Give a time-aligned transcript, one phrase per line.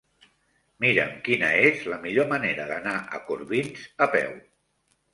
[0.85, 4.39] Mira'm quina és la millor manera d'anar a Corbins a peu.